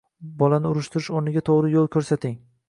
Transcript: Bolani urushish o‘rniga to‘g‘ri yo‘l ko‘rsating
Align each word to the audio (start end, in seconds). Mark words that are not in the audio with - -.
Bolani 0.37 0.67
urushish 0.71 1.09
o‘rniga 1.19 1.45
to‘g‘ri 1.51 1.71
yo‘l 1.77 1.93
ko‘rsating 1.99 2.37